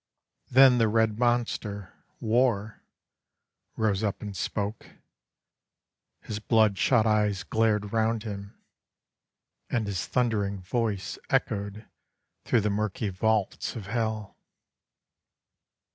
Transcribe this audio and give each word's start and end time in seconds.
Then 0.49 0.79
the 0.79 0.87
red 0.87 1.19
monster, 1.19 1.93
War, 2.19 2.81
rose 3.75 4.01
up 4.03 4.19
and 4.23 4.35
spoke, 4.35 4.87
His 6.21 6.39
blood 6.39 6.75
shot 6.79 7.05
eyes 7.05 7.43
glared 7.43 7.93
'round 7.93 8.23
him, 8.23 8.55
and 9.69 9.85
his 9.85 10.07
thundering 10.07 10.59
voice 10.63 11.19
Echoed 11.29 11.85
through 12.45 12.61
the 12.61 12.71
murky 12.71 13.09
vaults 13.09 13.75
of 13.75 13.85
Hell. 13.85 14.35